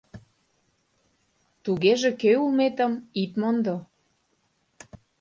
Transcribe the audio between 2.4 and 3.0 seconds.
улметым